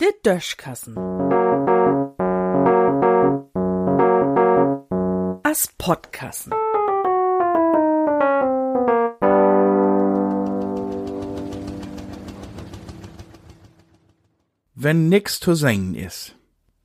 De 0.00 0.12
Döschkassen. 0.24 0.96
As 5.42 5.68
Podkassen. 5.78 6.52
Wenn 14.82 15.10
nix 15.10 15.40
zu 15.40 15.54
sehen 15.54 15.94
is. 15.94 16.34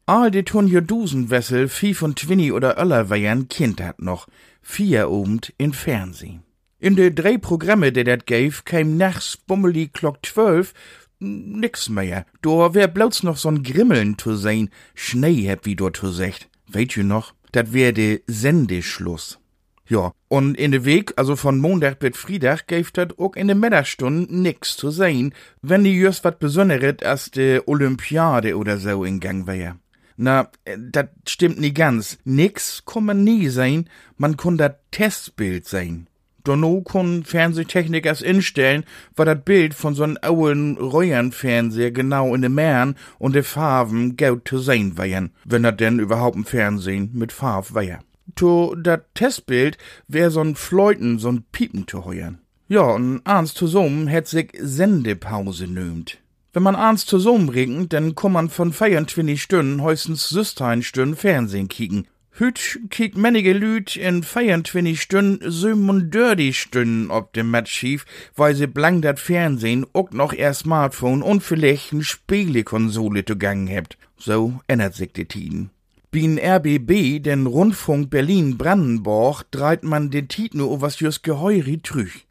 All 0.05 0.29
die 0.29 0.43
tun 0.43 0.67
hier 0.67 0.81
Dusenwessel, 0.81 1.69
Vieh 1.69 1.93
von 1.93 2.13
Twinny 2.13 2.51
oder 2.51 2.77
Öller 2.77 3.09
Kind 3.47 3.81
hat 3.81 4.01
noch, 4.01 4.27
vier 4.61 5.09
obend 5.09 5.53
in 5.57 5.71
Fernsehen. 5.71 6.43
In 6.77 6.95
de 6.95 7.13
drei 7.13 7.37
Programme, 7.37 7.91
die 7.91 8.03
dat 8.03 8.25
gäf, 8.25 8.63
käm 8.65 8.97
nachts 8.97 9.37
bummeli 9.37 9.89
Glock 9.93 10.17
zwölf, 10.25 10.73
nix 11.19 11.87
mehr. 11.87 12.25
Do 12.41 12.73
wär 12.73 12.89
bloß 12.89 13.23
noch 13.23 13.37
so'n 13.37 13.63
Grimmeln 13.63 14.17
zu 14.17 14.35
sehen, 14.35 14.69
Schnee 14.93 15.47
heb 15.47 15.65
wie 15.65 15.77
dort 15.77 15.95
zu 15.95 16.11
secht. 16.11 16.49
Weet 16.67 16.97
ihr 16.97 17.05
noch? 17.05 17.33
Dat 17.53 17.71
wär 17.71 17.93
de 17.93 18.23
Sendeschluss. 18.27 19.39
Ja, 19.87 20.11
und 20.27 20.57
in 20.57 20.71
de 20.71 20.83
Weg, 20.83 21.13
also 21.15 21.37
von 21.37 21.59
Montag 21.59 21.99
bis 21.99 22.17
Freitag, 22.17 22.67
gäf 22.67 22.91
dat 22.91 23.17
auch 23.19 23.37
in 23.37 23.47
de 23.47 23.55
Mittagsstunden 23.55 24.41
nix 24.41 24.75
zu 24.75 24.91
sehen, 24.91 25.33
wenn 25.61 25.85
die 25.85 25.97
just 25.97 26.25
wat 26.25 26.39
Besonderes 26.39 27.03
als 27.03 27.31
de 27.31 27.61
Olympiade 27.67 28.57
oder 28.57 28.77
so 28.79 29.05
in 29.05 29.21
Gang 29.21 29.47
wär. 29.47 29.77
Na, 30.17 30.49
dat 30.77 31.11
stimmt 31.25 31.59
nie 31.59 31.73
ganz. 31.73 32.17
Nix 32.25 32.83
kann 32.85 33.05
man 33.05 33.23
nie 33.23 33.47
sein, 33.47 33.89
man 34.17 34.35
kann 34.35 34.57
dat 34.57 34.79
Testbild 34.91 35.65
sein. 35.67 36.07
Donno 36.47 36.81
kun 36.81 37.23
Fernsehtechnikers 37.23 38.21
instellen, 38.21 38.85
war 39.15 39.25
dat 39.25 39.45
Bild 39.45 39.73
von 39.73 39.95
so'n 39.95 40.17
auen 40.21 40.77
Röhrenfernseher 40.77 41.91
genau 41.91 42.33
in 42.33 42.41
de 42.41 42.49
Mähren 42.49 42.95
und 43.19 43.35
de 43.35 43.43
Farben 43.43 44.15
gaut 44.15 44.47
zu 44.47 44.59
sehen 44.59 44.97
wären, 44.97 45.31
wenn 45.43 45.63
dat 45.63 45.79
denn 45.79 45.99
überhaupt 45.99 46.37
im 46.37 46.45
Fernsehen 46.45 47.09
mit 47.13 47.31
Farb 47.31 47.73
wär. 47.73 47.99
To 48.35 48.75
dat 48.75 49.13
Testbild 49.13 49.77
wär 50.07 50.29
so'n 50.29 50.55
Fleuten, 50.55 51.19
so'n 51.19 51.43
Piepen 51.51 51.87
zu 51.87 52.05
heuern. 52.05 52.39
Ja, 52.67 52.81
und 52.81 53.21
eins 53.25 53.53
zusammen 53.53 54.07
hätt 54.07 54.27
sich 54.27 54.51
Sendepause 54.59 55.67
nömt. 55.67 56.17
Wenn 56.55 56.63
man 56.63 56.75
eins 56.75 57.05
zusammenbringt, 57.05 57.91
dann 57.91 58.15
kann 58.15 58.31
man 58.31 58.49
von 58.49 58.71
24 58.71 59.41
Stunden 59.41 59.83
höchstens 59.83 60.29
16 60.29 60.83
Stunden 60.83 61.15
Fernsehen 61.15 61.67
kicken. 61.67 62.07
Hüt 62.37 62.81
kiekt 62.89 63.15
manige 63.15 63.53
Lüt 63.53 63.95
in 63.95 64.21
24 64.21 65.01
Stunden 65.01 65.49
37 65.49 66.59
Stunden 66.59 67.09
ob 67.09 67.31
dem 67.31 67.49
Matchschief, 67.49 68.05
weil 68.35 68.53
sie 68.55 68.67
blank 68.67 69.03
dat 69.03 69.21
Fernsehen 69.21 69.85
auch 69.93 70.11
noch 70.11 70.33
ihr 70.33 70.53
Smartphone 70.53 71.21
und 71.21 71.43
vielleicht 71.43 71.93
n 71.93 72.03
Spielekonsole 72.03 73.23
zugangen 73.23 73.67
hebt. 73.67 73.97
So 74.17 74.59
ändert 74.67 74.95
sich 74.95 75.13
die 75.13 75.23
Tiden. 75.23 75.69
Bin 76.11 76.37
RBB, 76.37 77.23
den 77.23 77.47
Rundfunk 77.47 78.09
Berlin-Brandenburg, 78.09 79.45
dreit 79.51 79.85
man 79.85 80.11
de 80.11 80.23
Tiet 80.23 80.55
nur 80.55 80.81
was 80.81 80.99
just 80.99 81.23
geheuri 81.23 81.79
trüch. 81.81 82.25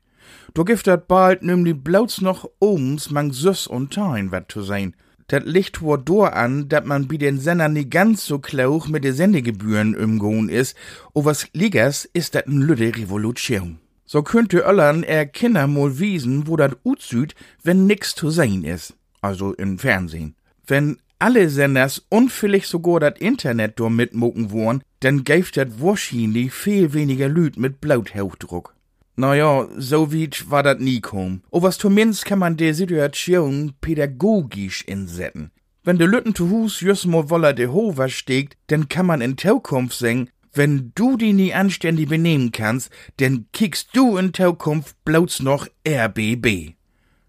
Do 0.52 0.64
gift 0.64 0.86
dat 0.86 1.08
bald 1.08 1.42
nämlich 1.42 1.82
bloß 1.82 2.20
noch 2.20 2.50
ohms 2.60 3.10
mang 3.10 3.32
Süss 3.32 3.66
und 3.66 3.94
Tein 3.94 4.32
wat 4.32 4.52
zu 4.52 4.60
sein. 4.60 4.94
Dat 5.26 5.44
liegt 5.44 5.80
wohl 5.80 6.02
dor 6.04 6.34
an, 6.34 6.68
dat 6.68 6.84
man 6.84 7.06
bi 7.08 7.18
den 7.18 7.38
Sender 7.40 7.68
nie 7.68 7.88
ganz 7.88 8.26
so 8.26 8.38
klauch 8.38 8.88
mit 8.88 9.04
de 9.04 9.12
Sendegebühren 9.12 9.96
umgohn 9.96 10.48
is, 10.48 10.74
o 11.12 11.24
was 11.24 11.46
liegers 11.52 12.08
is 12.12 12.30
dat 12.30 12.46
n 12.46 12.60
lüde 12.60 12.94
Revolution. 12.96 13.78
So 14.04 14.22
könnte 14.22 14.58
Öllern 14.58 15.02
er 15.02 15.26
Kinder 15.26 15.66
mal 15.66 15.98
wiesen, 15.98 16.46
wo 16.46 16.56
dat 16.56 16.76
utsüd, 16.84 17.34
wenn 17.62 17.86
nix 17.86 18.14
zu 18.14 18.28
sehen 18.30 18.64
is. 18.64 18.94
Also 19.22 19.54
im 19.54 19.78
Fernsehen. 19.78 20.34
Wenn 20.66 20.98
alle 21.18 21.48
Senders 21.48 22.06
vielleicht 22.28 22.68
sogar 22.68 23.00
dat 23.00 23.18
Internet 23.18 23.80
dort 23.80 23.92
mitmucken 23.92 24.50
wollen, 24.50 24.82
dann 25.00 25.24
gäft 25.24 25.56
dat 25.56 25.80
wahrscheinlich 25.80 26.52
viel 26.52 26.92
weniger 26.92 27.28
Lüd 27.28 27.56
mit 27.56 27.80
Blauthauchdruck. 27.80 28.74
Naja, 29.16 29.68
so 29.78 30.12
weit 30.12 30.50
war 30.50 30.62
dat 30.62 30.80
nie 30.80 31.00
kom. 31.00 31.42
O 31.50 31.62
was 31.62 31.78
zumindest 31.78 32.24
kann 32.24 32.40
man 32.40 32.56
de 32.56 32.72
Situation 32.72 33.74
pädagogisch 33.80 34.82
insetzen. 34.82 35.50
Wenn 35.84 35.98
de 35.98 36.06
Lütten 36.06 36.34
zu 36.34 36.50
Hus 36.50 36.80
just 36.80 37.06
mo 37.06 37.28
woller 37.28 37.52
de 37.52 37.68
Hover 37.68 38.08
stegt, 38.08 38.56
dann 38.68 38.88
kann 38.88 39.06
man 39.06 39.20
in 39.20 39.36
Zukunft 39.36 39.98
sagen, 39.98 40.30
wenn 40.54 40.92
du 40.94 41.16
die 41.16 41.32
nie 41.32 41.52
anständig 41.52 42.08
benehmen 42.08 42.52
kannst, 42.52 42.90
dann 43.18 43.46
kickst 43.52 43.90
du 43.92 44.16
in 44.16 44.32
Zukunft 44.32 44.96
bloß 45.04 45.40
noch 45.40 45.68
RBB. 45.86 46.74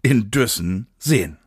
In 0.02 0.30
Düssen 0.30 0.86
sehen. 0.98 1.38